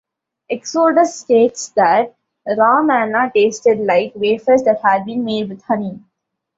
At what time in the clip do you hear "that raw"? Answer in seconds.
1.75-2.81